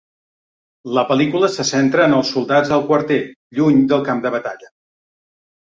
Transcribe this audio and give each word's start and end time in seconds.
La 0.97 1.03
pel·lícula 1.09 1.49
se 1.57 1.65
centra 1.73 2.07
en 2.11 2.17
els 2.21 2.33
soldats 2.37 2.73
al 2.79 2.83
quarter, 2.89 3.21
lluny 3.61 3.87
del 3.95 4.05
camp 4.11 4.25
de 4.27 4.35
batalla. 4.41 4.75